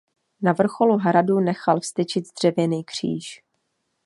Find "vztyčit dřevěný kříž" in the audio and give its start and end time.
1.79-3.43